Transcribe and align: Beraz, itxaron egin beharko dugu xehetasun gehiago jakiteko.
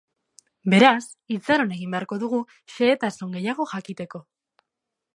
Beraz, 0.73 1.03
itxaron 1.35 1.75
egin 1.77 1.95
beharko 1.97 2.19
dugu 2.25 2.41
xehetasun 2.79 3.39
gehiago 3.39 3.71
jakiteko. 3.75 4.27